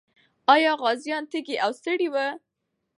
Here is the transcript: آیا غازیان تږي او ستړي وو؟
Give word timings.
آیا 0.53 0.71
غازیان 0.81 1.23
تږي 1.31 1.55
او 1.63 1.71
ستړي 1.79 2.07
وو؟ 2.13 2.27